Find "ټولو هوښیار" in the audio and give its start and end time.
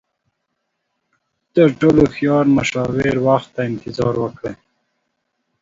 1.79-2.45